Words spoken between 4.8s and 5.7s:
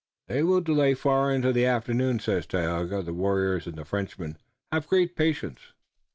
great patience.